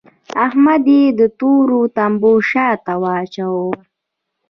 [0.45, 3.67] احمد يې د تورو تمبو شا ته واچاوو.